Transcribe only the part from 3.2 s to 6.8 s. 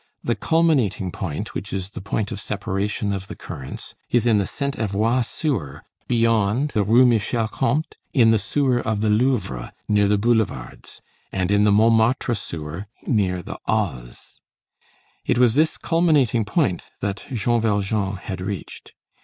the currents, is in the Sainte Avoye sewer, beyond